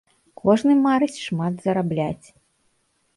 Кожны 0.43 0.77
марыць 0.85 1.21
шмат 1.25 1.59
зарабляць. 1.65 2.27